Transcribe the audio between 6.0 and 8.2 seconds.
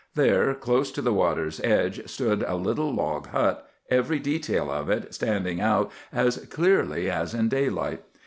as clearly as in daylight.